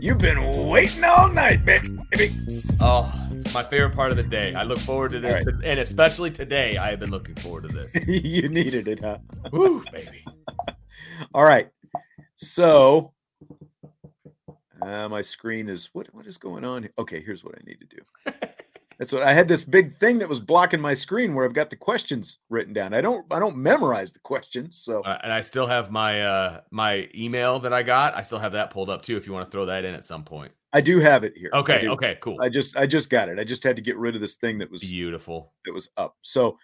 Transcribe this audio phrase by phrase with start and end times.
[0.00, 1.88] You've been waiting all night, baby.
[2.80, 4.54] oh, it's my favorite part of the day.
[4.54, 7.74] I look forward to this, All and especially today, I have been looking forward to
[7.74, 8.06] this.
[8.08, 9.18] you needed it, huh?
[9.52, 10.24] Woo, baby.
[11.34, 11.68] All right.
[12.34, 13.12] So
[14.82, 16.84] uh, my screen is what what is going on?
[16.84, 16.92] here?
[16.98, 18.48] Okay, here's what I need to do.
[19.00, 21.70] That's what I had this big thing that was blocking my screen where I've got
[21.70, 22.92] the questions written down.
[22.92, 26.60] I don't I don't memorize the questions, so Uh, and I still have my uh
[26.70, 28.14] my email that I got.
[28.14, 29.16] I still have that pulled up too.
[29.16, 30.52] If you want to throw that in at some point.
[30.74, 31.50] I do have it here.
[31.54, 31.88] Okay.
[31.88, 32.18] Okay.
[32.20, 32.36] Cool.
[32.42, 33.38] I just I just got it.
[33.38, 35.54] I just had to get rid of this thing that was Beautiful.
[35.64, 36.16] that was up.
[36.20, 36.58] So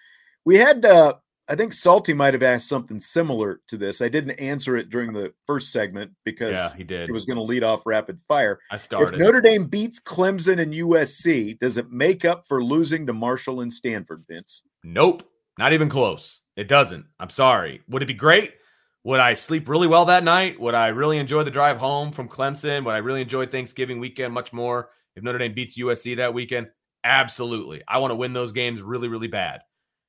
[0.44, 1.14] we had uh
[1.48, 4.00] I think Salty might have asked something similar to this.
[4.02, 7.08] I didn't answer it during the first segment because Yeah, he did.
[7.08, 8.58] it was going to lead off rapid fire.
[8.70, 9.14] I started.
[9.14, 9.20] If.
[9.20, 13.72] Notre Dame beats Clemson and USC, does it make up for losing to Marshall and
[13.72, 14.62] Stanford, Vince?
[14.82, 15.22] Nope.
[15.58, 16.42] Not even close.
[16.56, 17.06] It doesn't.
[17.20, 17.80] I'm sorry.
[17.88, 18.54] Would it be great?
[19.04, 20.58] Would I sleep really well that night?
[20.60, 22.84] Would I really enjoy the drive home from Clemson?
[22.84, 26.66] Would I really enjoy Thanksgiving weekend much more if Notre Dame beats USC that weekend?
[27.04, 27.82] Absolutely.
[27.86, 29.60] I want to win those games really, really bad.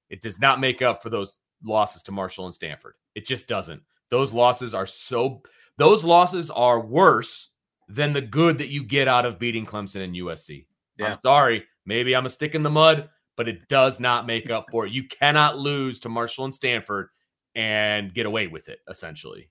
[0.09, 2.93] It does not make up for those losses to Marshall and Stanford.
[3.15, 3.81] It just doesn't.
[4.09, 5.41] Those losses are so,
[5.77, 7.51] those losses are worse
[7.89, 10.65] than the good that you get out of beating Clemson and USC.
[10.97, 11.07] Yeah.
[11.07, 11.65] I'm sorry.
[11.85, 14.91] Maybe I'm a stick in the mud, but it does not make up for it.
[14.91, 17.09] You cannot lose to Marshall and Stanford
[17.55, 19.49] and get away with it, essentially.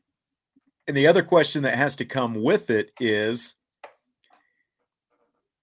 [0.86, 3.55] And the other question that has to come with it is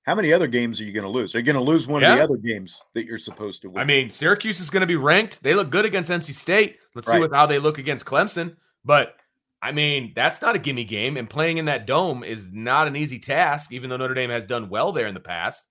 [0.03, 1.33] how many other games are you going to lose?
[1.33, 3.81] Are you going to lose one of the other games that you're supposed to win?
[3.81, 5.41] I mean, Syracuse is going to be ranked.
[5.41, 6.77] They look good against NC State.
[6.93, 8.57] Let's see what, how they look against Clemson.
[8.83, 9.15] But
[9.61, 12.97] I mean, that's not a gimme game, and playing in that dome is not an
[12.97, 13.71] easy task.
[13.71, 15.69] Even though Notre Dame has done well there in the past,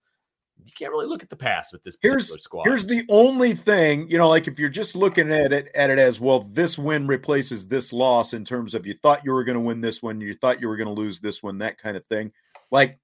[0.64, 2.64] you can't really look at the past with this particular here's squad.
[2.66, 5.99] here's the only thing you know like if you're just looking at it at it
[5.99, 9.56] as well this win replaces this loss in terms of you thought you were going
[9.56, 11.97] to win this one you thought you were going to lose this one that kind
[11.97, 12.31] of thing
[12.70, 12.99] like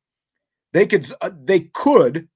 [0.72, 2.28] they could uh, they could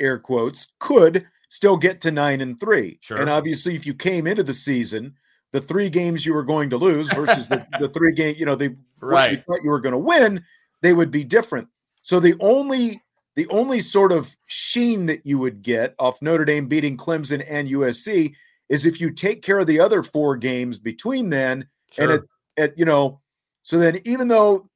[0.00, 3.16] air quotes could still get to 9 and 3 Sure.
[3.18, 5.14] and obviously if you came into the season
[5.52, 8.56] the three games you were going to lose versus the, the three game you know
[8.56, 9.44] they you right.
[9.44, 10.42] thought you were going to win,
[10.82, 11.68] they would be different.
[12.02, 13.02] So the only
[13.36, 17.68] the only sort of sheen that you would get off Notre Dame beating Clemson and
[17.68, 18.34] USC
[18.68, 21.66] is if you take care of the other four games between then
[21.98, 22.14] and Sure.
[22.14, 22.22] it,
[22.56, 23.20] it you know
[23.62, 24.68] so then even though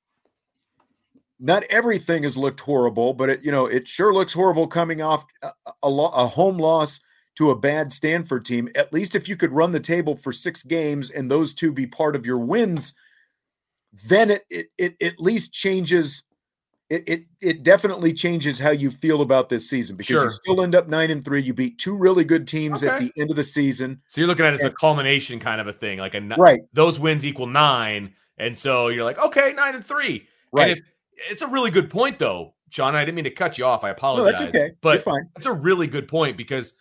[1.40, 5.24] not everything has looked horrible but it you know it sure looks horrible coming off
[5.42, 5.50] a,
[5.82, 7.00] a, lo- a home loss
[7.36, 10.62] to a bad Stanford team at least if you could run the table for 6
[10.64, 12.92] games and those two be part of your wins
[14.06, 16.22] then it it, it at least changes
[16.90, 20.30] it, it it definitely changes how you feel about this season because you Sure.
[20.30, 21.40] still end up nine and three.
[21.40, 24.02] You beat two really good teams at the end of the season.
[24.08, 26.62] so you're looking at it as a culmination kind of a thing, like a Right.
[26.72, 30.26] those wins equal nine, and so you're like, okay, nine and three.
[30.50, 30.70] Right.
[30.72, 30.84] And if,
[31.30, 32.94] it's a really good point, though, John.
[32.94, 33.84] I didn't mean to cut you off.
[33.84, 34.40] I apologize.
[34.40, 34.74] No, that's okay.
[34.82, 35.28] You're fine.
[35.34, 36.74] That's a really good point because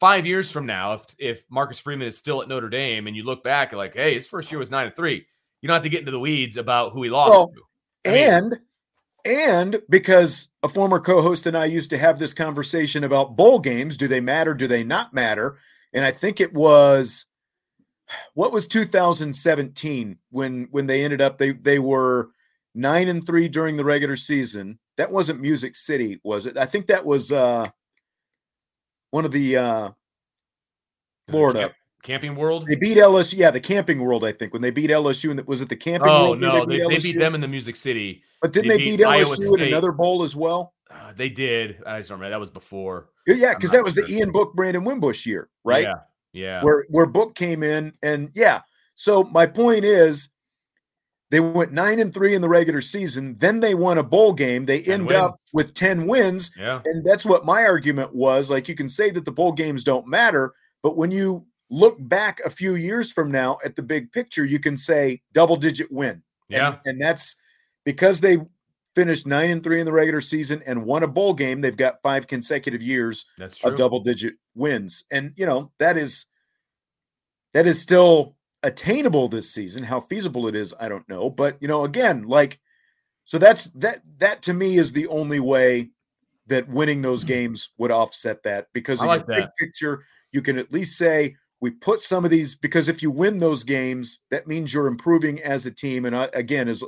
[0.00, 3.24] five years from now, if if Marcus Freeman is still at Notre Dame and you
[3.24, 5.26] look back like, hey, his first year was nine and three,
[5.60, 7.48] you don't have to get into the weeds about who he lost Well,
[8.04, 8.10] to.
[8.10, 8.58] I mean- and
[9.24, 13.96] and because a former co-host and I used to have this conversation about bowl games,
[13.96, 14.52] do they matter?
[14.54, 15.58] Do they not matter?
[15.92, 17.26] And I think it was
[18.34, 22.30] what was 2017 when when they ended up they they were
[22.74, 24.78] nine and three during the regular season.
[24.96, 26.56] That wasn't Music City, was it?
[26.56, 27.68] I think that was uh
[29.10, 29.90] one of the uh
[31.28, 31.60] Florida.
[31.60, 32.66] Camp- Camping World.
[32.68, 33.36] They beat LSU.
[33.38, 34.24] Yeah, the Camping World.
[34.24, 36.40] I think when they beat LSU, and was it the Camping Oh World?
[36.40, 37.02] no, they, they LSU?
[37.02, 38.22] beat them in the Music City.
[38.40, 40.74] But didn't they they, beat beat, LSU in another bowl as well?
[40.90, 41.80] Uh, they did.
[41.86, 42.34] I just don't remember.
[42.34, 44.04] That was before, Yeah, because that was the.
[44.08, 45.84] Ian Book, Brandon Wimbush year, right?
[45.84, 45.94] Yeah,
[46.32, 46.62] yeah.
[46.64, 48.62] Where where Book came in, and yeah.
[48.96, 50.28] So my point is,
[51.32, 53.34] they went nine and three in the regular season.
[53.38, 54.66] Then they won a bowl game.
[54.66, 56.82] They 10 end up with ten wins, yeah.
[56.84, 58.50] and that's what my argument was.
[58.50, 60.52] Like you can say that the bowl games don't matter,
[60.82, 64.60] but when you look back a few years from now at the big picture, you
[64.60, 66.22] can say double digit win.
[66.50, 66.74] Yeah.
[66.74, 67.34] And, and that's
[67.86, 68.36] because they
[68.94, 71.62] finished nine and three in the regular season and won a bowl game.
[71.62, 73.24] They've got five consecutive years
[73.64, 75.04] of double digit wins.
[75.10, 76.26] And you know, that is
[77.54, 79.82] that is still attainable this season.
[79.82, 81.30] How feasible it is, I don't know.
[81.30, 82.60] But you know, again, like
[83.24, 85.90] so that's that that to me is the only way
[86.46, 87.28] that winning those mm-hmm.
[87.28, 90.98] games would offset that because I in like your big picture, you can at least
[90.98, 94.88] say we put some of these because if you win those games, that means you're
[94.88, 96.04] improving as a team.
[96.06, 96.82] And I, again, as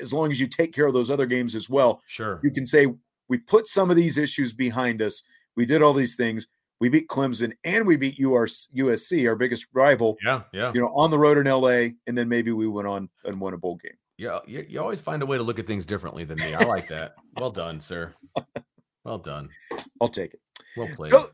[0.00, 2.40] as long as you take care of those other games as well, Sure.
[2.42, 2.86] you can say
[3.28, 5.22] we put some of these issues behind us.
[5.56, 6.46] We did all these things.
[6.84, 10.70] We beat Clemson and we beat UR, USC, our biggest rival, Yeah, yeah.
[10.74, 11.94] you know, on the road in LA.
[12.06, 13.94] And then maybe we went on and won a bowl game.
[14.18, 16.52] Yeah, you, you always find a way to look at things differently than me.
[16.52, 17.14] I like that.
[17.38, 18.12] well done, sir.
[19.02, 19.48] Well done.
[19.98, 20.40] I'll take it.
[20.76, 21.12] Well played.
[21.12, 21.30] Go-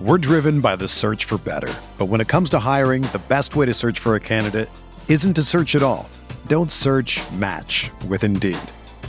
[0.00, 1.72] We're driven by the search for better.
[1.98, 4.68] But when it comes to hiring, the best way to search for a candidate
[5.08, 6.08] isn't to search at all.
[6.46, 8.56] Don't search match with Indeed.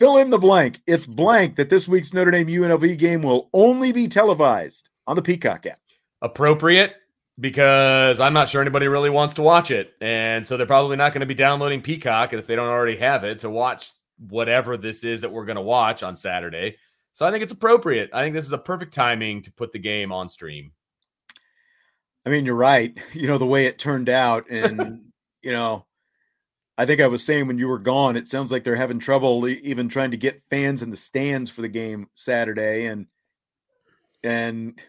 [0.00, 0.80] Fill in the blank.
[0.86, 5.20] It's blank that this week's Notre Dame UNLV game will only be televised on the
[5.20, 5.78] Peacock app.
[6.22, 6.94] Appropriate
[7.38, 9.92] because I'm not sure anybody really wants to watch it.
[10.00, 13.24] And so they're probably not going to be downloading Peacock if they don't already have
[13.24, 16.78] it to watch whatever this is that we're going to watch on Saturday.
[17.12, 18.08] So I think it's appropriate.
[18.14, 20.72] I think this is a perfect timing to put the game on stream.
[22.24, 22.96] I mean, you're right.
[23.12, 24.48] You know, the way it turned out.
[24.48, 25.84] And, you know,
[26.80, 29.46] I think I was saying when you were gone, it sounds like they're having trouble
[29.46, 32.86] even trying to get fans in the stands for the game Saturday.
[32.86, 33.04] And,
[34.24, 34.80] and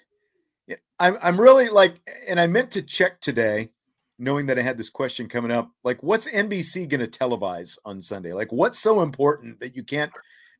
[1.01, 1.95] I'm, I'm really like,
[2.29, 3.71] and I meant to check today,
[4.17, 5.69] knowing that I had this question coming up.
[5.83, 8.31] Like, what's NBC going to televise on Sunday?
[8.31, 10.13] Like, what's so important that you can't?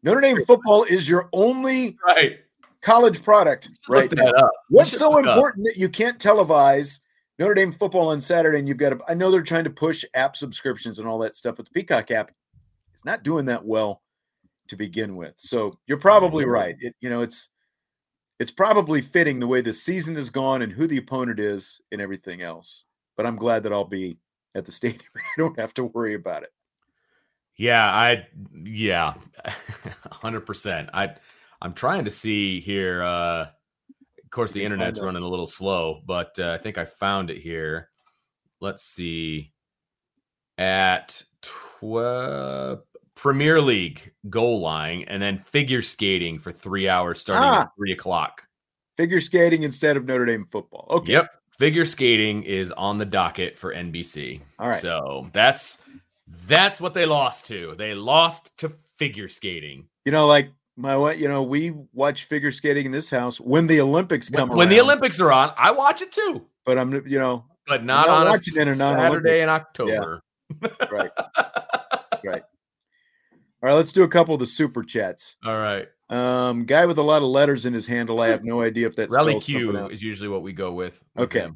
[0.03, 2.39] Notre Dame football is your only Right.
[2.81, 4.31] college product right now.
[4.31, 4.51] up.
[4.67, 5.37] What's so look up.
[5.37, 6.99] important that you can't televise
[7.39, 8.59] Notre Dame football on Saturday?
[8.59, 11.35] And you've got to, I know they're trying to push app subscriptions and all that
[11.35, 12.31] stuff, but the Peacock app
[12.93, 14.01] is not doing that well
[14.67, 15.33] to begin with.
[15.37, 16.75] So you're probably right.
[16.79, 17.49] It, you know, it's,
[18.39, 22.01] it's probably fitting the way the season has gone and who the opponent is and
[22.01, 22.85] everything else.
[23.17, 24.17] But I'm glad that I'll be
[24.55, 25.11] at the stadium.
[25.15, 26.49] I don't have to worry about it.
[27.57, 28.27] Yeah, I
[28.63, 29.13] yeah,
[30.11, 30.89] hundred percent.
[30.93, 31.15] I
[31.61, 33.03] I'm trying to see here.
[33.03, 33.47] Uh,
[34.31, 36.77] of course, the You can find internet's running a little slow, but uh, I think
[36.77, 37.89] I found it here.
[38.61, 39.51] Let's see.
[40.57, 42.79] At tw-
[43.15, 47.61] Premier League goal line, and then figure skating for three hours starting Ah.
[47.63, 48.47] at three o'clock.
[48.95, 50.87] Figure skating instead of Notre Dame football.
[50.89, 51.11] Okay.
[51.13, 54.39] Yep, figure skating is on the docket for NBC.
[54.59, 54.79] All right.
[54.79, 55.79] So that's
[56.47, 57.75] that's what they lost to.
[57.77, 59.87] They lost to figure skating.
[60.05, 63.67] You know, like my what you know we watch figure skating in this house when
[63.67, 65.53] the Olympics come when, when the Olympics are on.
[65.57, 69.49] I watch it too, but I'm you know but not, not on a Saturday in
[69.49, 70.21] October.
[70.61, 70.69] Yeah.
[70.91, 71.11] right,
[72.23, 72.43] right.
[73.63, 75.37] All right, let's do a couple of the super chats.
[75.45, 75.87] All right.
[76.09, 78.21] Um, guy with a lot of letters in his handle.
[78.21, 81.01] I have no idea if that's Rally Q is usually what we go with.
[81.15, 81.47] with okay.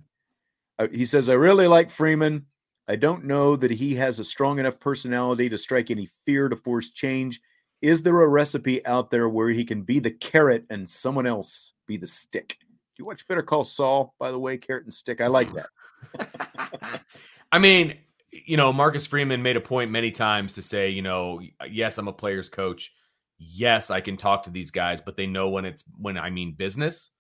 [0.78, 2.46] Uh, he says, I really like Freeman.
[2.88, 6.56] I don't know that he has a strong enough personality to strike any fear to
[6.56, 7.42] force change.
[7.86, 11.74] Is there a recipe out there where he can be the carrot and someone else
[11.86, 12.58] be the stick?
[12.60, 12.66] Do
[12.98, 14.58] you watch Better Call Saul, by the way?
[14.58, 15.22] Carrot and stick.
[15.22, 17.04] I like that.
[17.52, 17.96] I mean,
[18.32, 22.08] you know, Marcus Freeman made a point many times to say, you know, yes, I'm
[22.08, 22.92] a player's coach.
[23.38, 26.56] Yes, I can talk to these guys, but they know when it's when I mean
[26.58, 27.12] business.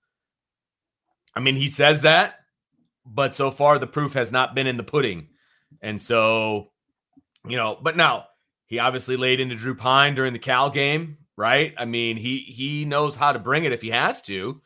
[1.36, 2.40] I mean, he says that,
[3.06, 5.28] but so far the proof has not been in the pudding.
[5.80, 6.72] And so,
[7.48, 8.26] you know, but now
[8.68, 11.74] he obviously laid into Drew Pyne during the Cal game, right?
[11.78, 14.62] I mean, he he knows how to bring it if he has to.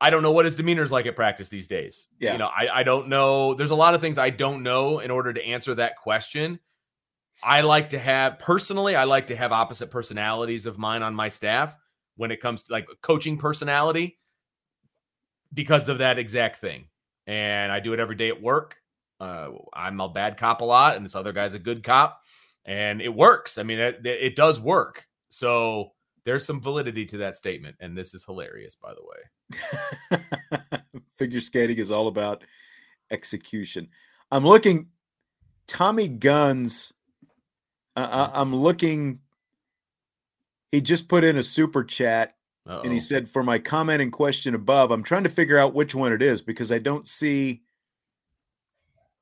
[0.00, 2.08] I don't know what his demeanor is like at practice these days.
[2.18, 2.32] Yeah.
[2.32, 3.54] You know, I, I don't know.
[3.54, 6.58] There's a lot of things I don't know in order to answer that question.
[7.40, 11.28] I like to have personally, I like to have opposite personalities of mine on my
[11.28, 11.76] staff
[12.16, 14.18] when it comes to like coaching personality
[15.54, 16.86] because of that exact thing.
[17.26, 18.76] And I do it every day at work.
[19.20, 22.21] Uh, I'm a bad cop a lot, and this other guy's a good cop,
[22.64, 23.58] and it works.
[23.58, 25.06] I mean, it, it does work.
[25.30, 25.92] So
[26.24, 30.20] there's some validity to that statement, and this is hilarious, by the way.
[31.18, 32.44] Figure skating is all about
[33.10, 33.88] execution.
[34.30, 34.86] I'm looking,
[35.66, 36.92] Tommy Guns.
[37.96, 39.20] Uh, I'm looking.
[40.70, 42.82] He just put in a super chat, Uh-oh.
[42.82, 45.94] and he said, "For my comment and question above, I'm trying to figure out which
[45.94, 47.62] one it is because I don't see."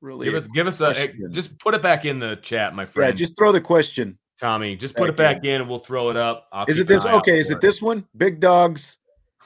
[0.01, 3.13] Really, give us give us a just put it back in the chat, my friend.
[3.13, 4.75] Yeah, just throw the question Tommy.
[4.75, 5.51] Just put back it back in.
[5.51, 5.61] in.
[5.61, 6.47] and we'll throw it up.
[6.51, 7.05] I'll is it this?
[7.05, 8.05] Okay, is it, it this one?
[8.17, 8.97] Big dogs,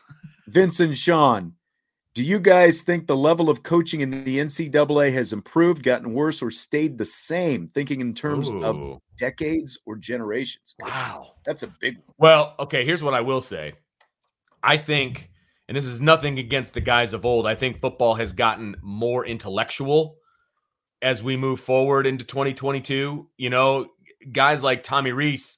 [0.47, 1.53] Vince and Sean.
[2.13, 6.41] Do you guys think the level of coaching in the NCAA has improved, gotten worse,
[6.41, 7.67] or stayed the same?
[7.67, 8.63] Thinking in terms Ooh.
[8.63, 10.75] of decades or generations.
[10.79, 12.15] Wow, that's a big one.
[12.17, 12.85] Well, okay.
[12.85, 13.74] Here's what I will say.
[14.63, 15.29] I think,
[15.67, 17.45] and this is nothing against the guys of old.
[17.45, 20.15] I think football has gotten more intellectual
[21.01, 23.29] as we move forward into 2022.
[23.37, 23.87] You know,
[24.31, 25.57] guys like Tommy Rees,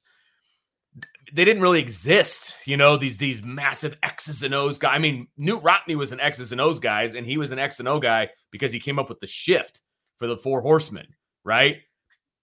[1.32, 4.94] they didn't really exist, you know, these these massive X's and O's guy.
[4.94, 7.78] I mean, Knute Rockne was an X's and O's guys, and he was an X
[7.80, 9.82] and O guy because he came up with the shift
[10.16, 11.06] for the four horsemen,
[11.44, 11.78] right?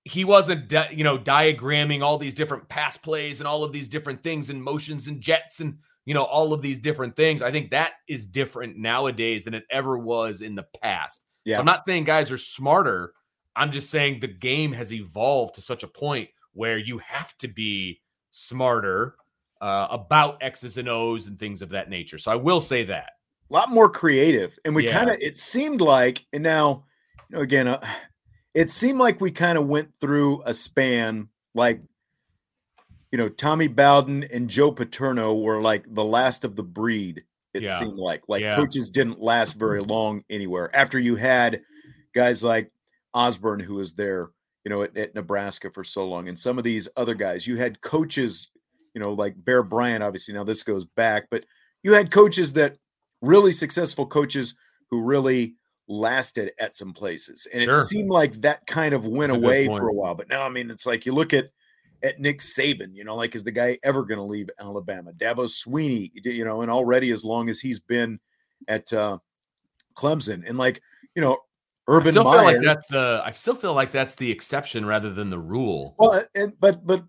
[0.04, 4.22] He wasn't, you know, diagramming all these different pass plays and all of these different
[4.22, 7.42] things and motions and jets and you know all of these different things.
[7.42, 11.22] I think that is different nowadays than it ever was in the past.
[11.46, 13.14] Yeah, so I'm not saying guys are smarter.
[13.56, 17.48] I'm just saying the game has evolved to such a point where you have to
[17.48, 19.16] be smarter
[19.62, 22.18] uh, about X's and O's and things of that nature.
[22.18, 23.12] So I will say that.
[23.50, 24.58] A lot more creative.
[24.66, 24.98] And we yeah.
[24.98, 26.86] kind of, it seemed like, and now,
[27.30, 27.86] you know, again, uh,
[28.54, 31.82] it seemed like we kind of went through a span like,
[33.12, 37.24] you know, Tommy Bowden and Joe Paterno were like the last of the breed.
[37.56, 37.80] It yeah.
[37.80, 38.56] seemed like, like yeah.
[38.56, 40.76] coaches didn't last very long anywhere.
[40.76, 41.62] After you had
[42.14, 42.70] guys like
[43.14, 44.30] Osborne, who was there,
[44.66, 47.48] you know, at, at, Nebraska for so long, and some of these other guys.
[47.48, 48.50] You had coaches,
[48.94, 50.04] you know, like Bear Bryant.
[50.04, 51.46] Obviously, now this goes back, but
[51.82, 52.78] you had coaches that
[53.22, 54.56] really successful coaches
[54.92, 55.56] who really
[55.88, 57.80] lasted at some places, and sure.
[57.80, 60.16] it seemed like that kind of went away for a while.
[60.16, 61.46] But now, I mean, it's like you look at
[62.06, 65.12] at Nick Saban, you know, like is the guy ever going to leave Alabama?
[65.14, 68.20] Dabo Swinney, you know, and already as long as he's been
[68.68, 69.18] at uh,
[69.96, 70.82] Clemson, and like
[71.16, 71.38] you know,
[71.88, 72.38] Urban I still Meyer.
[72.38, 75.96] feel like that's the I still feel like that's the exception rather than the rule.
[75.98, 77.04] Well, and, but but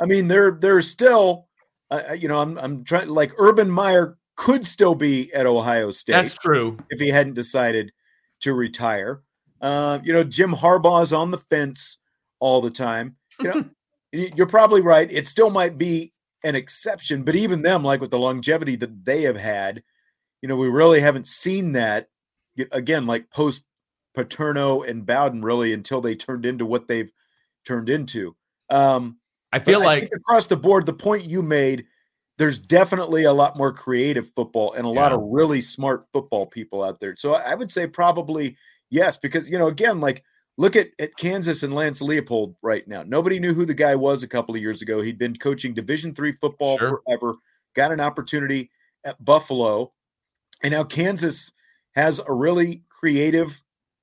[0.00, 1.46] I mean there there's still
[1.90, 6.12] uh, you know I'm I'm trying like Urban Meyer could still be at Ohio State.
[6.12, 6.78] That's true.
[6.90, 7.92] If he hadn't decided
[8.40, 9.22] to retire.
[9.60, 11.98] Uh, you know, Jim Harbaugh's on the fence
[12.40, 13.14] all the time.
[13.40, 13.64] You know,
[14.12, 15.10] you're probably right.
[15.10, 16.12] It still might be
[16.44, 19.82] an exception, but even them, like with the longevity that they have had,
[20.40, 22.08] you know, we really haven't seen that
[22.72, 23.64] again, like post
[24.14, 27.10] Paterno and Bowden really until they turned into what they've
[27.64, 28.36] turned into.
[28.68, 29.18] Um,
[29.52, 31.86] I feel like I across the board, the point you made,
[32.38, 35.00] there's definitely a lot more creative football and a yeah.
[35.00, 37.14] lot of really smart football people out there.
[37.16, 38.56] So I would say probably
[38.90, 40.24] yes, because you know, again, like
[40.56, 43.02] look at, at Kansas and Lance Leipold right now.
[43.02, 45.00] Nobody knew who the guy was a couple of years ago.
[45.00, 47.02] He'd been coaching Division three football sure.
[47.06, 47.36] forever,
[47.74, 48.70] got an opportunity
[49.04, 49.92] at Buffalo,
[50.62, 51.52] and now Kansas
[51.92, 53.60] has a really creative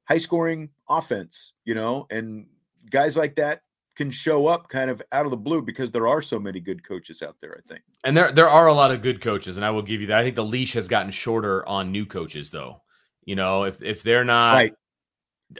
[0.07, 2.47] high scoring offense, you know, and
[2.89, 3.61] guys like that
[3.95, 6.83] can show up kind of out of the blue because there are so many good
[6.87, 7.57] coaches out there.
[7.57, 10.01] I think, and there there are a lot of good coaches, and I will give
[10.01, 10.19] you that.
[10.19, 12.81] I think the leash has gotten shorter on new coaches, though.
[13.25, 14.73] You know, if if they're not right,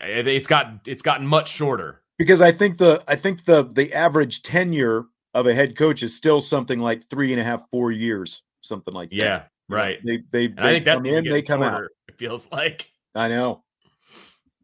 [0.02, 4.44] it's got it's gotten much shorter because I think the I think the the average
[4.44, 8.44] tenure of a head coach is still something like three and a half, four years,
[8.62, 9.50] something like yeah, that.
[9.70, 10.00] right.
[10.04, 11.92] They they, they I think come in, they come shorter, out.
[12.08, 13.64] It feels like I know,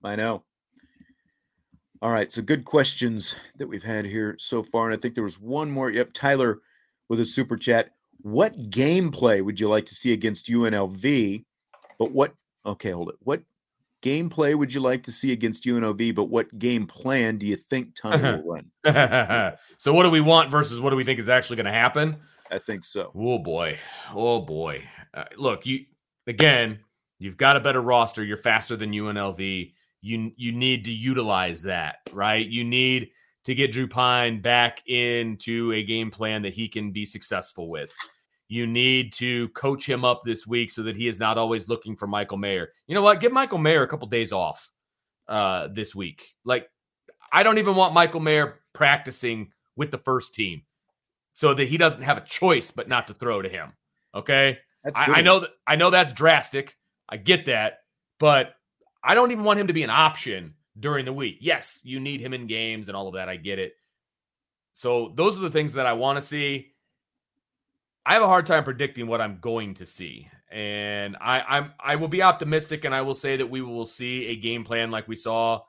[0.03, 0.43] I know.
[2.01, 5.23] All right, so good questions that we've had here so far, and I think there
[5.23, 5.89] was one more.
[5.89, 6.59] Yep, Tyler
[7.09, 7.91] with a super chat.
[8.21, 11.45] What gameplay would you like to see against UNLV?
[11.97, 12.33] But what?
[12.65, 13.15] Okay, hold it.
[13.21, 13.41] What
[14.05, 16.13] gameplay would you like to see against UNLV?
[16.15, 19.53] But what game plan do you think Tommy will run?
[19.77, 22.17] so, what do we want versus what do we think is actually going to happen?
[22.51, 23.11] I think so.
[23.15, 23.79] Oh boy,
[24.13, 24.83] oh boy.
[25.13, 25.85] Uh, look, you
[26.27, 26.79] again.
[27.17, 28.25] You've got a better roster.
[28.25, 29.71] You're faster than UNLV
[30.05, 32.45] you you need to utilize that, right?
[32.45, 33.09] You need
[33.45, 37.91] to get Drew Pyne back into a game plan that he can be successful with.
[38.47, 41.95] You need to coach him up this week so that he is not always looking
[41.95, 42.69] for Michael Mayer.
[42.87, 43.19] You know what?
[43.19, 44.71] Give Michael Mayer a couple days off
[45.27, 46.35] uh, this week.
[46.43, 46.69] Like,
[47.31, 50.61] I don't even want Michael Mayer practicing with the first team
[51.33, 53.73] so that he doesn't have a choice but not to throw to him.
[54.13, 54.59] Okay,
[54.95, 56.77] I, I know that I know that's drastic.
[57.09, 57.79] I get that,
[58.19, 58.55] but
[59.03, 61.37] I don't even want him to be an option during the week.
[61.41, 63.27] Yes, you need him in games and all of that.
[63.27, 63.73] I get it.
[64.73, 66.73] So those are the things that I want to see.
[68.05, 70.29] I have a hard time predicting what I'm going to see.
[70.51, 74.27] And I, I'm I will be optimistic and I will say that we will see
[74.27, 75.61] a game plan like we saw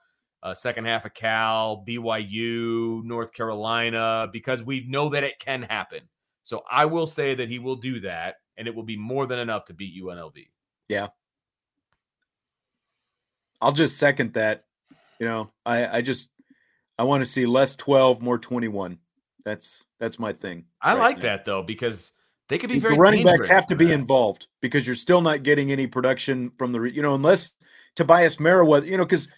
[0.42, 6.02] uh, second half of Cal, BYU, North Carolina, because we know that it can happen.
[6.44, 9.40] So I will say that he will do that, and it will be more than
[9.40, 10.46] enough to beat UNLV.
[10.88, 11.08] Yeah,
[13.60, 14.66] I'll just second that.
[15.18, 16.28] You know, I I just
[16.98, 18.98] I want to see less 12, more 21.
[19.44, 20.66] That's that's my thing.
[20.80, 21.22] I right like now.
[21.22, 22.12] that though because
[22.48, 25.42] they could be very the running backs have to be involved because you're still not
[25.42, 27.52] getting any production from the you know unless
[27.96, 29.28] Tobias Merriweather, you know, because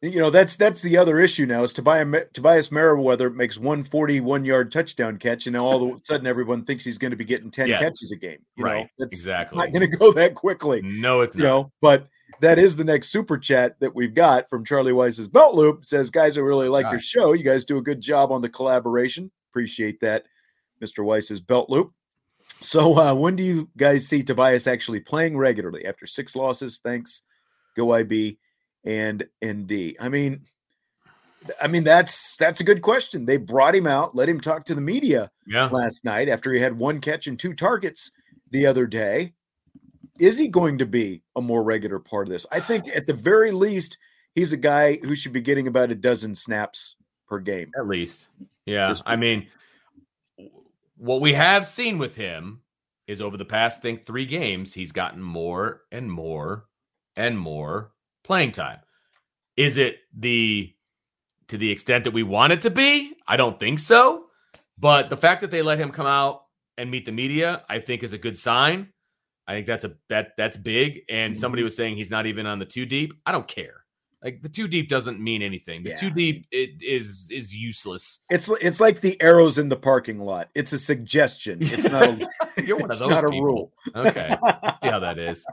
[0.00, 4.18] you know that's that's the other issue now is Tobias Tobias Merriweather makes one forty
[4.20, 7.16] one yard touchdown catch and now all of a sudden everyone thinks he's going to
[7.16, 7.78] be getting 10 yeah.
[7.78, 8.38] catches a game.
[8.56, 8.80] You right.
[8.80, 9.58] Know, that's exactly.
[9.58, 10.82] not going to go that quickly.
[10.82, 11.48] No, it's you not.
[11.48, 12.08] know, but
[12.40, 15.84] that is the next super chat that we've got from Charlie Weis's Belt Loop.
[15.84, 17.34] Says, guys, I really like your show.
[17.34, 19.30] You guys do a good job on the collaboration.
[19.52, 20.24] Appreciate that,
[20.82, 21.04] Mr.
[21.04, 21.92] Weis's Belt Loop.
[22.60, 26.80] So, uh, when do you guys see Tobias actually playing regularly after six losses?
[26.82, 27.22] Thanks,
[27.76, 28.38] go IB
[28.84, 29.96] and ND.
[30.00, 30.42] I mean,
[31.60, 33.24] I mean that's that's a good question.
[33.24, 35.66] They brought him out, let him talk to the media yeah.
[35.66, 38.10] last night after he had one catch and two targets
[38.50, 39.32] the other day
[40.18, 42.46] is he going to be a more regular part of this?
[42.52, 43.98] I think at the very least,
[44.34, 47.70] he's a guy who should be getting about a dozen snaps per game.
[47.76, 48.28] At least.
[48.66, 48.94] Yeah.
[49.06, 49.48] I mean,
[51.02, 52.60] what we have seen with him
[53.08, 56.66] is over the past, think, three games, he's gotten more and more
[57.16, 57.90] and more
[58.22, 58.78] playing time.
[59.56, 60.72] Is it the
[61.48, 63.16] to the extent that we want it to be?
[63.26, 64.26] I don't think so.
[64.78, 66.44] But the fact that they let him come out
[66.78, 68.92] and meet the media, I think is a good sign.
[69.48, 71.00] I think that's a that that's big.
[71.10, 71.66] And somebody mm-hmm.
[71.66, 73.12] was saying he's not even on the two deep.
[73.26, 73.81] I don't care.
[74.22, 75.82] Like the two deep doesn't mean anything.
[75.82, 75.96] The yeah.
[75.96, 78.20] two deep it is is useless.
[78.30, 80.48] It's it's like the arrows in the parking lot.
[80.54, 81.58] It's a suggestion.
[81.62, 82.26] It's not a
[82.64, 83.08] you're one of those.
[83.08, 83.38] Not people.
[83.38, 83.72] a rule.
[83.96, 84.36] Okay,
[84.80, 85.44] see how that is.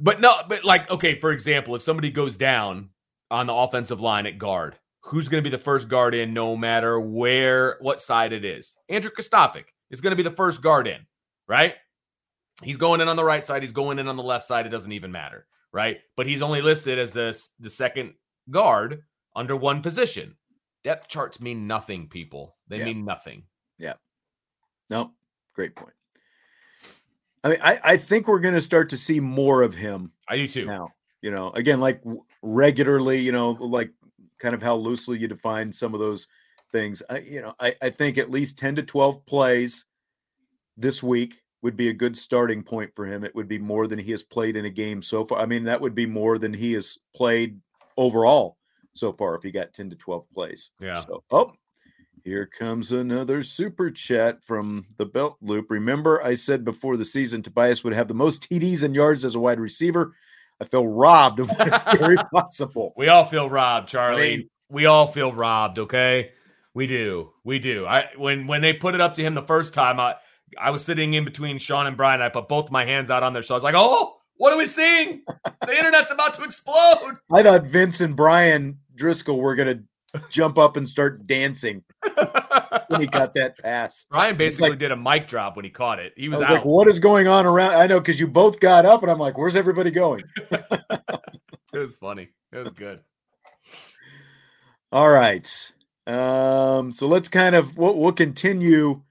[0.00, 2.90] But no, but like okay, for example, if somebody goes down
[3.30, 6.56] on the offensive line at guard, who's going to be the first guard in, no
[6.56, 8.76] matter where what side it is?
[8.88, 11.06] Andrew Kristofic is going to be the first guard in,
[11.48, 11.74] right?
[12.62, 13.62] He's going in on the right side.
[13.62, 14.64] He's going in on the left side.
[14.64, 15.98] It doesn't even matter, right?
[16.16, 18.14] But he's only listed as the the second
[18.48, 19.02] guard
[19.36, 20.36] under one position.
[20.84, 22.56] Depth charts mean nothing, people.
[22.68, 22.84] They yeah.
[22.84, 23.42] mean nothing.
[23.78, 23.94] Yeah.
[24.88, 25.10] No,
[25.54, 25.94] great point.
[27.42, 30.12] I mean, I, I think we're going to start to see more of him.
[30.28, 30.64] I do too.
[30.64, 32.02] Now, you know, again, like
[32.42, 33.90] regularly, you know, like
[34.38, 36.26] kind of how loosely you define some of those
[36.70, 37.02] things.
[37.10, 39.86] I, you know, I, I think at least 10 to 12 plays
[40.76, 43.24] this week would be a good starting point for him.
[43.24, 45.38] It would be more than he has played in a game so far.
[45.38, 47.58] I mean, that would be more than he has played
[47.96, 48.58] overall
[48.92, 50.70] so far if he got 10 to 12 plays.
[50.78, 51.00] Yeah.
[51.00, 51.52] So, oh,
[52.22, 55.70] here comes another super chat from the belt loop.
[55.70, 59.34] Remember, I said before the season Tobias would have the most TDs and yards as
[59.34, 60.14] a wide receiver.
[60.60, 62.92] I feel robbed of what is very possible.
[62.94, 64.22] We all feel robbed, Charlie.
[64.22, 66.32] I mean, we all feel robbed, okay?
[66.74, 67.30] We do.
[67.42, 67.86] We do.
[67.86, 70.16] I when when they put it up to him the first time, I
[70.58, 72.22] I was sitting in between Sean and Brian.
[72.22, 73.42] I put both my hands out on there.
[73.42, 75.22] So I was like, oh, what are we seeing?
[75.66, 77.16] The internet's about to explode.
[77.32, 81.82] I thought Vince and Brian Driscoll were going to jump up and start dancing
[82.88, 84.06] when he got that pass.
[84.10, 86.12] Brian basically like- did a mic drop when he caught it.
[86.16, 86.54] He I was, was out.
[86.54, 87.74] like, what is going on around?
[87.74, 90.22] I know because you both got up, and I'm like, where's everybody going?
[91.72, 92.28] It was funny.
[92.52, 93.00] It was good.
[94.92, 95.72] All right.
[96.06, 99.02] Um, so let's kind of we'll, we'll continue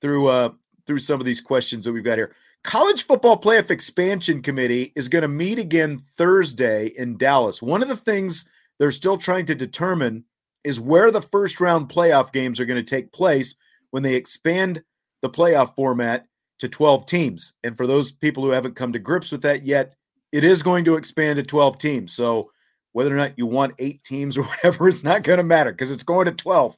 [0.00, 0.48] through uh
[0.88, 2.34] through some of these questions that we've got here.
[2.64, 7.62] College Football Playoff Expansion Committee is going to meet again Thursday in Dallas.
[7.62, 8.46] One of the things
[8.78, 10.24] they're still trying to determine
[10.64, 13.54] is where the first round playoff games are going to take place
[13.90, 14.82] when they expand
[15.22, 16.26] the playoff format
[16.58, 17.52] to 12 teams.
[17.62, 19.94] And for those people who haven't come to grips with that yet,
[20.32, 22.12] it is going to expand to 12 teams.
[22.12, 22.50] So
[22.92, 25.90] whether or not you want eight teams or whatever, it's not going to matter because
[25.90, 26.76] it's going to 12.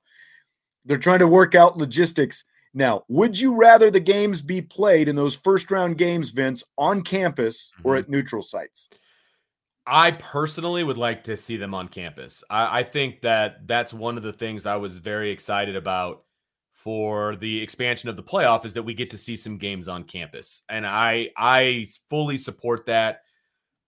[0.85, 2.45] They're trying to work out logistics.
[2.73, 7.03] Now, would you rather the games be played in those first round games, Vince, on
[7.03, 7.99] campus or Mhm.
[7.99, 8.89] at neutral sites?
[9.87, 12.45] I personally would like to see them on campus.
[12.49, 16.25] I, I think that that's one of the things I was very excited about
[16.75, 20.05] for the expansion of the playoff is that we get to see some games on
[20.05, 23.23] campus, and I I fully support that.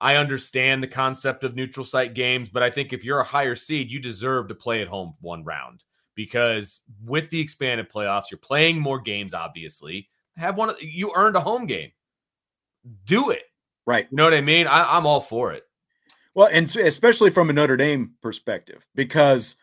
[0.01, 3.55] I understand the concept of neutral site games, but I think if you're a higher
[3.55, 8.39] seed, you deserve to play at home one round because with the expanded playoffs, you're
[8.39, 9.35] playing more games.
[9.35, 10.71] Obviously, have one.
[10.71, 11.93] of- You earned a home game.
[13.07, 13.43] Do it.
[13.87, 14.07] Right.
[14.11, 14.67] You know what I mean?
[14.67, 15.65] I, I'm all for it.
[16.35, 19.57] Well, and especially from a Notre Dame perspective, because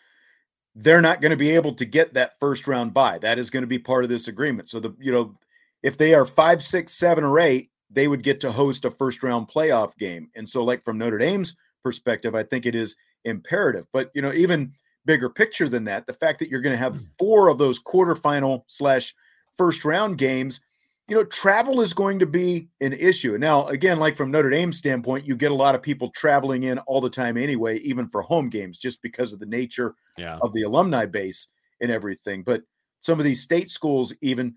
[0.76, 3.18] they're not going to be able to get that first round bye.
[3.20, 4.70] That is going to be part of this agreement.
[4.70, 5.38] So the you know,
[5.84, 9.24] if they are five, six, seven, or eight, they would get to host a first
[9.24, 10.30] round playoff game.
[10.36, 13.88] And so, like from Notre Dame's perspective, I think it is imperative.
[13.92, 14.74] But you know, even
[15.06, 17.04] bigger picture than that, the fact that you're going to have hmm.
[17.18, 19.14] four of those quarterfinal slash
[19.58, 20.62] first round games
[21.10, 23.36] you know, travel is going to be an issue.
[23.38, 26.78] Now, again, like from Notre Dame's standpoint, you get a lot of people traveling in
[26.80, 30.38] all the time anyway, even for home games, just because of the nature Yeah.
[30.44, 31.48] of the alumni base
[31.82, 32.44] and everything.
[32.44, 32.62] But
[33.02, 34.54] some of these state schools, even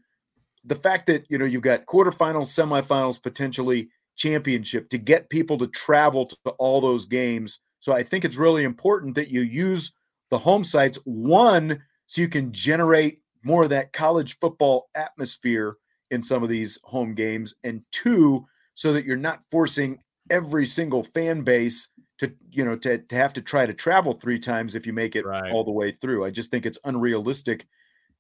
[0.65, 5.69] the fact that you know you've got quarterfinals, semifinals, potentially championship to get people to
[5.69, 7.61] travel to all those games.
[7.81, 9.93] So I think it's really important that you use
[10.33, 15.77] the home sites one so you can generate more of that college football atmosphere
[16.11, 19.99] in some of these home games, and two so that you're not forcing
[20.31, 24.39] every single fan base to you know to, to have to try to travel three
[24.39, 25.53] times if you make it Right.
[25.53, 26.25] all the way through.
[26.25, 27.67] I just think it's unrealistic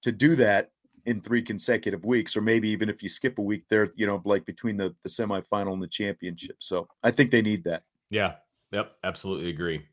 [0.02, 0.70] to do that
[1.06, 4.20] in three consecutive weeks, or maybe even if you skip a week there, you know,
[4.26, 6.56] like between the the semifinal and the championship.
[6.58, 7.84] So I think they need that.
[8.10, 8.34] Yeah.
[8.70, 8.92] Yep.
[9.02, 9.86] Absolutely agree.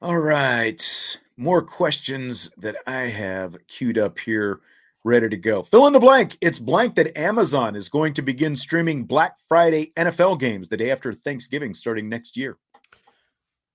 [0.00, 1.18] All right.
[1.36, 4.60] More questions that I have queued up here,
[5.02, 5.64] ready to go.
[5.64, 6.38] Fill in the blank.
[6.40, 10.92] It's blank that Amazon is going to begin streaming Black Friday NFL games the day
[10.92, 12.58] after Thanksgiving starting next year.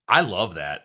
[0.07, 0.83] I love that.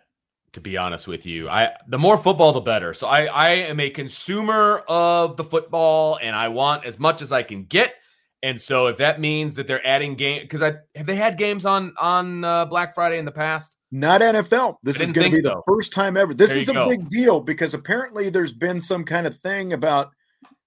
[0.53, 2.93] To be honest with you, I the more football, the better.
[2.93, 7.31] So I I am a consumer of the football, and I want as much as
[7.31, 7.93] I can get.
[8.41, 11.65] And so if that means that they're adding game, because I have they had games
[11.65, 13.78] on on uh, Black Friday in the past.
[13.91, 14.75] Not NFL.
[14.83, 15.49] This is going to be so.
[15.65, 16.33] the first time ever.
[16.33, 16.87] This There is a go.
[16.87, 20.11] big deal because apparently there's been some kind of thing about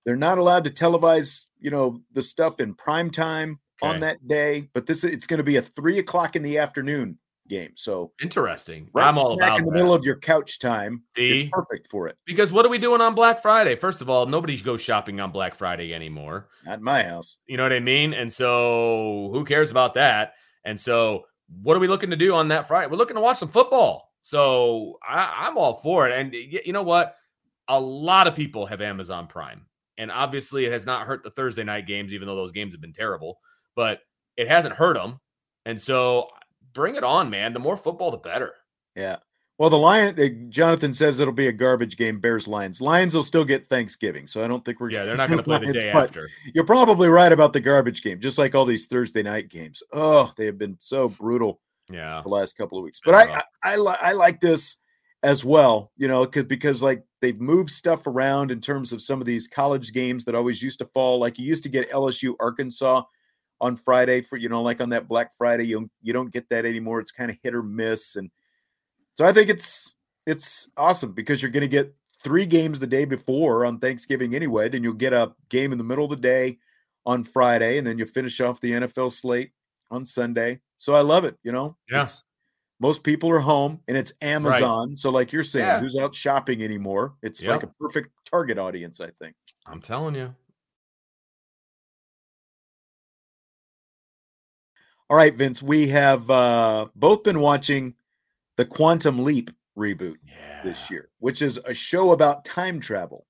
[0.05, 4.69] they're not allowed to televise, you know, the stuff in prime time on that day.
[4.75, 7.71] But this it's going to be a three o'clock in the afternoon game.
[7.77, 8.89] So Interesting.
[8.95, 9.77] right I'm all about in the that.
[9.77, 11.03] middle of your couch time.
[11.17, 11.43] See?
[11.43, 12.17] It's perfect for it.
[12.27, 13.77] because what are we doing on Black Friday?
[13.77, 16.49] First of all, nobody goes shopping on Black Friday anymore.
[16.65, 17.37] Not in my house.
[17.47, 18.15] You know what I mean?
[18.15, 20.35] And so who cares about that?
[20.65, 21.25] And so
[21.63, 22.91] what are we looking to do on that Friday?
[22.91, 24.13] We're looking to watch some football.
[24.23, 26.19] So I, I'm all for it.
[26.19, 27.17] And you know what?
[27.69, 29.67] A lot of people have Amazon Prime.
[29.99, 32.81] And obviously it has not hurt the Thursday night games, even though those games have
[32.81, 33.39] been terrible,
[33.77, 34.01] but
[34.37, 35.21] it hasn't hurt them.
[35.67, 36.29] And so
[36.73, 37.53] bring it on, man.
[37.53, 38.53] The more football, the better.
[38.97, 39.17] Yeah.
[39.59, 42.19] Well, the Lion, uh, Jonathan says it'll be a garbage game.
[42.19, 42.81] Bears Lions.
[42.81, 44.91] Lions will still get Thanksgiving, so I don't think we're.
[44.91, 46.29] Yeah, they're not going to play the Lions, day after.
[46.55, 49.83] You're probably right about the garbage game, just like all these Thursday night games.
[49.93, 51.61] Oh, they have been so brutal
[51.91, 52.21] Yeah.
[52.23, 53.01] the last couple of weeks.
[53.05, 53.45] But I, rough.
[53.63, 54.79] I, I, li- I like this
[55.23, 59.21] as well, you know, because because like they've moved stuff around in terms of some
[59.21, 61.19] of these college games that always used to fall.
[61.21, 63.03] Like you used to get LSU Arkansas
[63.61, 65.65] on Friday for you know, like on that Black Friday.
[65.67, 66.99] You you don't get that anymore.
[66.99, 68.29] It's kind of hit or miss, and
[69.15, 69.95] so I think it's
[70.27, 74.69] it's awesome because you're going to get three games the day before on Thanksgiving anyway.
[74.69, 76.59] Then you'll get a game in the middle of the day
[77.05, 79.51] on Friday, and then you finish off the NFL slate
[79.91, 80.61] on Sunday.
[80.79, 81.37] So I love it.
[81.43, 82.07] You know, Yeah.
[82.81, 84.97] Most people are home, and it's Amazon.
[84.97, 85.79] So, like you're saying, Yeah.
[85.81, 87.15] who's out shopping anymore?
[87.23, 89.37] It's like a perfect target audience, I think.
[89.67, 90.35] I'm telling you.
[95.09, 97.95] All right, Vince, we have uh, both been watching
[98.63, 100.61] the Quantum Leap reboot Yeah.
[100.63, 103.27] this year, which is a show about time travel,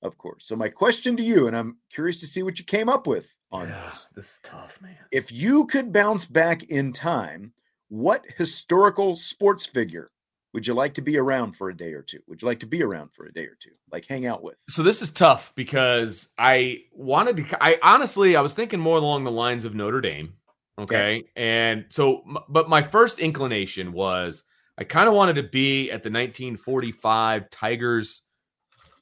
[0.00, 0.46] of course.
[0.46, 3.34] So my question to you, and I'm curious to see what you came up with
[3.50, 4.06] on Yeah, this.
[4.14, 4.96] This is tough, man.
[5.10, 7.52] If you could bounce back in time,
[7.88, 10.12] what historical sports figure
[10.54, 12.20] would you like to be around for a day or two?
[12.28, 13.72] Would you like to be around for a day or two?
[13.90, 14.54] Like hang out with?
[14.68, 17.60] So this is tough because I wanted to.
[17.64, 20.34] I honestly, I was thinking more along the lines of Notre Dame.
[20.78, 24.44] Okay, and so, but my first inclination was
[24.78, 28.22] I kind of wanted to be at the 1945 Tigers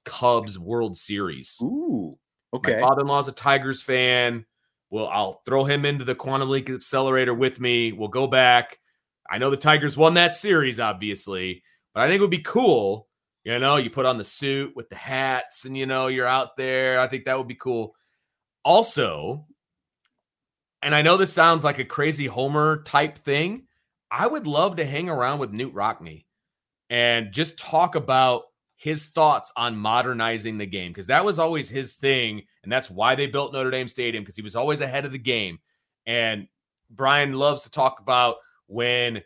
[0.05, 1.59] Cubs World Series.
[1.63, 2.19] Ooh.
[2.53, 2.81] My Okay.
[2.81, 4.47] father-in-law's a Tigers fan.
[4.91, 7.91] Well, I'll throw him into the quantum leap accelerator with me.
[7.91, 8.79] We'll go back.
[9.29, 13.09] I know the Tigers won that series, obviously, but I think it would be cool.
[13.43, 16.57] You know, you put on the suit with the hats, and you know you're out
[16.57, 17.01] there.
[17.01, 17.97] I think that would be cool.
[18.65, 19.47] Also,
[20.81, 23.67] and I know this sounds like a crazy Homer type thing.
[24.17, 26.25] I would love to hang around with Knute Rockne
[26.89, 28.45] and just talk about
[28.77, 33.17] his thoughts on modernizing the game because that was always his thing and that's why
[33.17, 35.59] they built Notre Dame Stadium because he was always ahead of the game.
[36.07, 36.47] And
[36.91, 38.37] Brian loves to talk about
[38.69, 39.21] when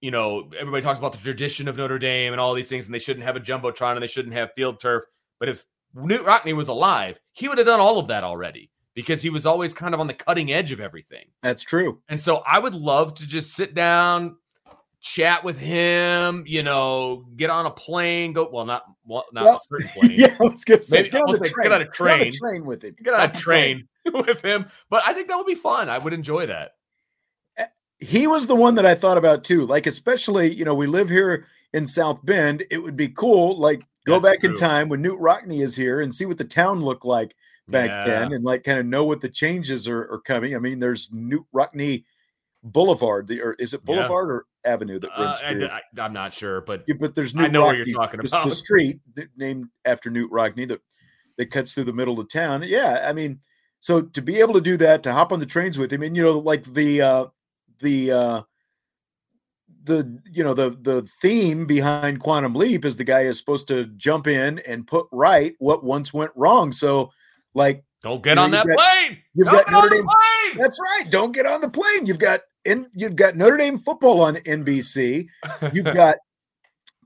[0.00, 2.94] you know everybody talks about the tradition of Notre Dame and all these things and
[2.94, 5.04] they shouldn't have a jumbotron and they shouldn't have field turf
[5.38, 8.70] but if Knute Rockne was alive he would have done all of that already
[9.00, 12.00] because he was always kind of on the cutting edge of everything That's true.
[12.08, 14.36] and so I would love to just sit down,
[15.00, 19.56] chat with him, you know, get on a plane, go well, not well, not Well,
[19.56, 20.10] a certain plane.
[20.18, 21.62] yeah, I was gonna say, Maybe- get on, say train.
[21.64, 22.32] get on a Get on train.
[22.32, 22.96] train with him.
[23.02, 23.88] Get on a Off the plane.
[24.06, 24.66] train with him.
[24.90, 25.88] But I think that would be fun.
[25.88, 26.72] I would enjoy that.
[27.56, 27.66] Eh,
[27.98, 29.66] he was the one that I thought about too.
[29.66, 32.64] Like, especially, you know, we live here in South Bend.
[32.70, 36.00] It would be cool, like, go That's back in time when Knute Rockne is here
[36.00, 37.34] and see what the town looked like
[37.70, 38.04] back Yeah.
[38.04, 40.54] then and like kind of know what the changes are, are coming.
[40.54, 42.04] I mean, there's Knute Rockne
[42.62, 43.94] Boulevard, the, or is it Yeah.
[43.94, 45.66] Boulevard or Avenue that Uh, runs through?
[45.68, 48.44] I, am not sure, but Yeah, but there's I Knute know what you're talking about.
[48.44, 49.00] The street
[49.36, 50.80] named after Knute Rockne that
[51.36, 52.62] that cuts through the middle of town.
[52.66, 53.40] Yeah, I mean,
[53.78, 56.14] so to be able to do that, to hop on the trains with him, and
[56.14, 57.26] you know, like the uh
[57.78, 58.42] the uh
[59.84, 63.86] the you know the the theme behind Quantum Leap is the guy is supposed to
[63.96, 66.72] jump in and put right what once went wrong.
[66.72, 67.10] So,
[67.54, 69.18] like don't get You know, on that got- plane.
[69.34, 70.58] you've Don't got get on Notre the Dame- plane.
[70.62, 71.10] that's right.
[71.10, 72.06] Don't get on the plane.
[72.06, 75.26] You've got in you've got Notre Dame football on NBC.
[75.74, 76.16] You've got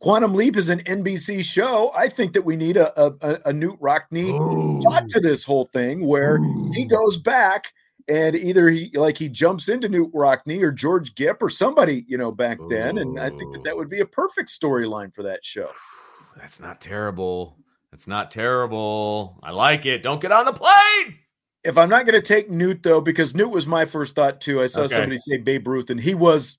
[0.00, 1.90] Quantum Leap is an NBC show.
[1.96, 3.06] I think that we need a a,
[3.46, 6.38] a, Knute Rockne plot to this whole thing where
[6.74, 7.72] he goes back
[8.08, 12.18] and either he like he jumps into Knute Rockne or George Gipp or somebody you
[12.18, 15.44] know back then, and I think that that would be a perfect storyline for that
[15.44, 15.70] show.
[16.36, 17.56] That's not terrible.
[17.94, 19.38] That's not terrible.
[19.40, 20.02] I like it.
[20.02, 21.16] Don't get on the plane.
[21.62, 24.60] If I'm not going to take Knute though, because Knute was my first thought too.
[24.60, 24.96] I saw Okay.
[24.96, 26.58] somebody say Babe Ruth, and he was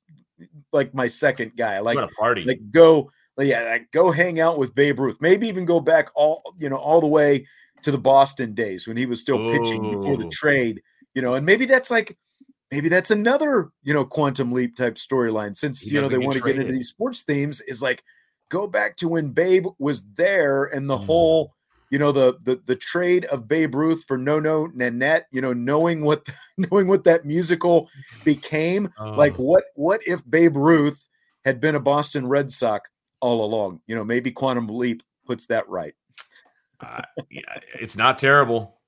[0.71, 1.79] like my second guy.
[1.79, 2.45] Like a party.
[2.45, 5.17] like go yeah like go hang out with Babe Ruth.
[5.19, 7.45] Maybe even go back all you know all the way
[7.83, 10.81] to the Boston days when he was still pitching before the trade.
[11.15, 12.17] You know, and maybe that's like
[12.71, 16.37] maybe that's another you know quantum leap type storyline since He you know they want
[16.37, 18.05] to get into these sports themes is like
[18.49, 21.05] go back to when Babe was there and the Mm.
[21.05, 21.53] whole
[21.91, 25.27] you know the the the trade of Babe Ruth for No No Nanette.
[25.31, 26.25] You know, knowing what
[26.57, 27.89] knowing what that musical
[28.23, 29.43] became like Oh.
[29.43, 30.99] what what if Babe Ruth
[31.45, 32.89] had been a Boston Red Sox
[33.21, 33.81] all along?
[33.87, 35.93] You know, maybe Quantum Leap puts that right.
[36.79, 37.41] Uh, yeah,
[37.79, 38.79] it's not terrible.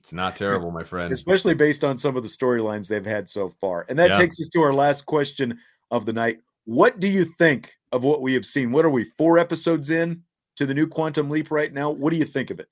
[0.00, 1.12] It's not terrible, my friend.
[1.12, 3.84] Especially based on some of the storylines they've had so far.
[3.88, 4.18] And that Yeah.
[4.18, 5.58] takes us to our last question
[5.90, 6.40] of the night.
[6.64, 8.72] What do you think of what we have seen?
[8.72, 10.22] What are we, four episodes in
[10.56, 11.90] to the new Quantum Leap right now?
[11.90, 12.68] What do you think of it?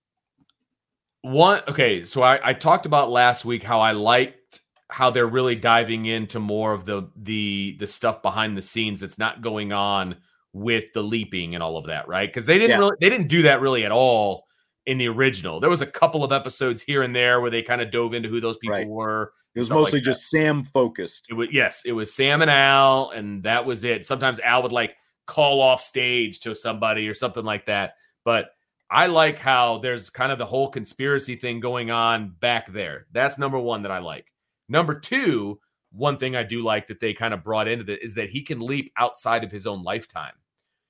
[1.22, 5.55] One, okay, so I, I talked about last week how I liked how they're really
[5.57, 10.16] diving into more of the the the stuff behind the scenes that's not going on
[10.53, 12.29] with the leaping and all of that, right?
[12.29, 12.79] Because they didn't Yeah.
[12.79, 14.46] really they didn't do that really at all
[14.85, 15.59] in the original.
[15.61, 18.29] There was a couple of episodes here and there where they kind of dove into
[18.29, 18.87] who those people Right.
[18.87, 19.33] were.
[19.55, 21.27] It was Stuff like mostly just Sam focused.
[21.31, 24.05] It was yes, it was Sam and Al, and that was it.
[24.05, 24.94] Sometimes Al would like
[25.26, 27.94] call off stage to somebody or something like that.
[28.24, 28.50] But
[28.90, 33.06] I like how there's kind of the whole conspiracy thing going on back there.
[33.12, 34.32] That's number one that I like.
[34.68, 35.60] Number two,
[35.92, 38.42] one thing I do like that they kind of brought into it is that he
[38.42, 40.34] can leap outside of his own lifetime.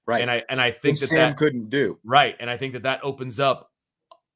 [0.06, 0.20] Right.
[0.20, 1.98] And I and I think Which that Sam that couldn't do.
[2.04, 2.36] Right.
[2.38, 3.70] And I think that that opens up.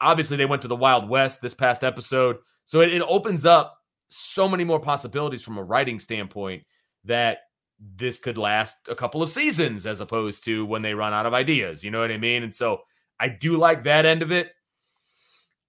[0.01, 2.39] Obviously, they went to the Wild West this past episode.
[2.65, 6.65] So it, it opens up so many more possibilities from a writing standpoint
[7.05, 7.39] that
[7.81, 11.35] this could last a couple of seasons as opposed to when they run out of
[11.35, 11.85] ideas.
[11.85, 12.43] You know what I mean?
[12.43, 12.81] And so
[13.21, 14.51] I do like that end of it.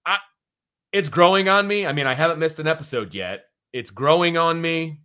[0.05, 0.17] I,
[0.91, 1.85] it's growing on me.
[1.85, 3.45] I mean, I haven't missed an episode yet.
[3.73, 5.01] It's growing on me.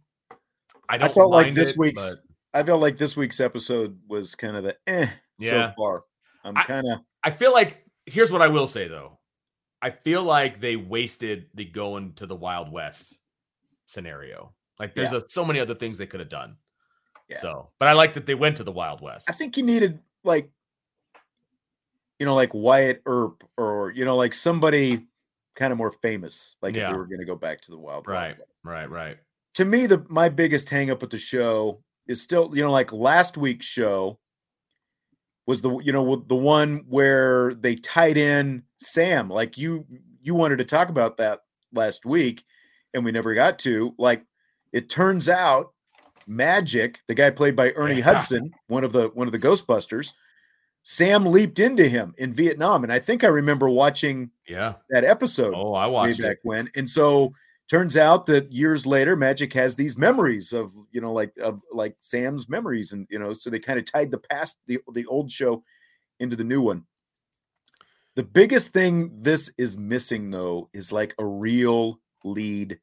[0.88, 2.20] I I don't felt like this it, week's but-
[2.58, 5.68] I felt like this week's episode was kind of the eh Yeah.
[5.68, 6.04] so far.
[6.44, 9.18] I'm kind of I feel like here's what I will say though.
[9.82, 13.18] I feel like they wasted the going to the Wild West
[13.86, 14.54] scenario.
[14.78, 16.56] Like there's a, so many other things they could have done.
[17.28, 17.40] Yeah.
[17.40, 19.28] So, but I like that they went to the Wild West.
[19.30, 20.50] I think you needed like
[22.18, 25.06] you know like Wyatt Earp or you know like somebody
[25.56, 26.90] kind of more famous like if Yeah.
[26.92, 28.50] we were going to go back to the Wild Wild right, West.
[28.64, 29.16] right, right.
[29.54, 32.92] to me the my biggest hang up with the show is still you know like
[32.92, 34.18] last week's show
[35.46, 39.84] was the you know the one where they tied in Sam like you
[40.22, 41.40] you wanted to talk about that
[41.72, 42.44] last week
[42.94, 44.24] and we never got to like
[44.72, 45.72] it turns out
[46.26, 48.04] Magic the guy played by Ernie Yeah.
[48.04, 50.12] Hudson one of the one of the Ghostbusters
[50.82, 54.74] Sam leaped into him in Vietnam and I think I remember watching Yeah.
[54.90, 56.40] that episode Oh, I way watched back it.
[56.42, 56.70] when.
[56.76, 57.32] And so
[57.70, 61.96] turns out that years later, Magic has these memories of you know like of like
[62.00, 65.30] Sam's memories, and you know so they kind of tied the past the the old
[65.32, 65.64] show
[66.20, 66.84] into the new one.
[68.16, 72.78] The biggest thing this is missing though is like a real lead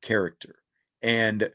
[0.00, 0.56] character.
[1.02, 1.50] And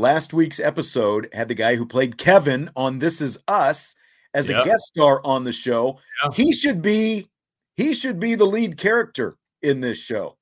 [0.00, 3.94] last week's episode had the guy who played Kevin on This Is Us
[4.34, 4.62] as Yeah.
[4.62, 5.98] a guest star on the show.
[6.22, 6.30] Yeah.
[6.32, 7.28] He should be
[7.76, 10.36] he should be the lead character in this show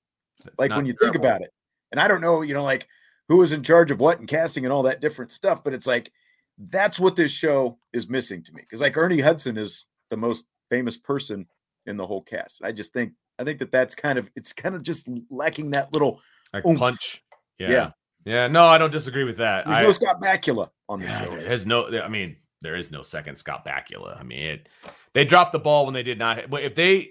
[0.59, 1.53] like when you think about it.
[1.93, 2.89] And I don't know, you know, like
[3.29, 5.87] who was in charge of what and casting and all that different stuff, but it's
[5.87, 6.11] like
[6.59, 8.63] that's what this show is missing to me.
[8.63, 11.47] Because like Ernie Hudson is the most famous person
[11.87, 12.63] in the whole cast.
[12.65, 15.93] I just think I think that that's kind of it's kind of just lacking that
[15.93, 16.21] little.
[16.53, 17.23] Like punch.
[17.59, 17.71] Yeah.
[17.71, 17.91] Yeah.
[18.29, 18.47] Yeah.
[18.49, 19.65] No, I don't disagree with that.
[19.65, 21.31] There's I, no Scott Bakula on the Yeah, show.
[21.31, 22.01] there is no.
[22.01, 24.19] I mean, there is no second Scott Bakula.
[24.19, 24.69] I mean, it,
[25.15, 26.51] they dropped the ball when they did not.
[26.51, 27.11] But if they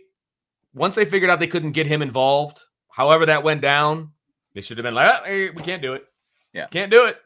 [0.73, 4.11] once they figured out they couldn't get him involved, however that went down,
[4.53, 6.05] they should have been like, "Ah, hey, we can't do it.
[6.53, 6.67] Yeah.
[6.67, 7.17] can't do it.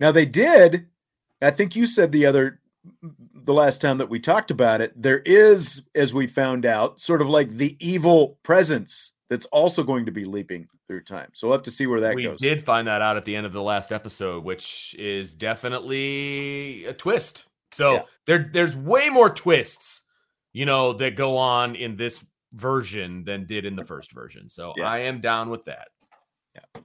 [0.00, 0.86] Now they did.
[1.40, 2.60] I think you said the other
[3.02, 7.22] the last time that we talked about it, there is, as we found out, sort
[7.22, 11.30] of like the evil presence that's also going to be leaping through time.
[11.34, 12.40] So we'll have to see where that we goes.
[12.40, 16.84] We did find that out at the end of the last episode, which is definitely
[16.86, 17.46] a twist.
[17.72, 18.02] So Yeah.
[18.26, 20.02] there, there's way more twists,
[20.52, 24.48] you know, that go on in this version than did in the first version.
[24.48, 24.88] So Yeah.
[24.88, 25.88] I am down with that.
[26.54, 26.80] Yeah.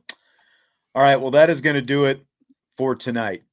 [0.96, 1.16] All right.
[1.16, 2.26] Well, that is going to do it
[2.76, 3.44] for tonight.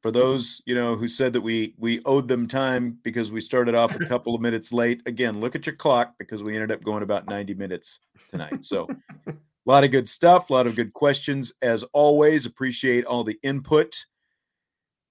[0.00, 3.74] For those, you know, who said that we we owed them time because we started
[3.74, 5.02] off a couple of minutes late.
[5.06, 7.98] Again, look at your clock because we ended up going about 90 minutes
[8.30, 8.64] tonight.
[8.64, 8.86] So
[9.26, 9.32] a
[9.66, 12.46] lot of good stuff, a lot of good questions as always.
[12.46, 14.06] Appreciate all the input.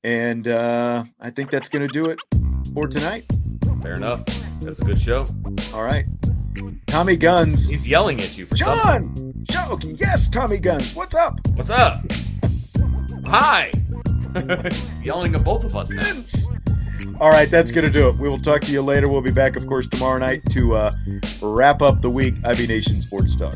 [0.03, 2.19] And uh I think that's going to do it
[2.73, 3.25] for tonight.
[3.81, 4.23] Fair enough.
[4.61, 5.25] That's a good show.
[5.73, 6.05] All right.
[6.87, 7.67] Tommy Guns.
[7.67, 9.13] He's yelling at you for something.
[9.13, 9.33] John!
[9.43, 9.81] Joke.
[9.83, 10.95] Yes, Tommy Guns.
[10.95, 11.39] What's up?
[11.53, 12.03] What's up?
[13.25, 13.71] Hi.
[15.03, 16.47] yelling at both of us now.
[17.19, 18.17] All right, that's going to do it.
[18.17, 19.07] We will talk to you later.
[19.07, 20.91] We'll be back, of course, tomorrow night to uh,
[21.41, 22.35] wrap up the week.
[22.43, 23.55] IB Nation Sports Talk.